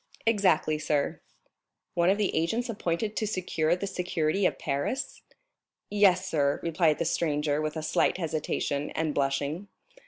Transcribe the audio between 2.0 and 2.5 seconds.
of the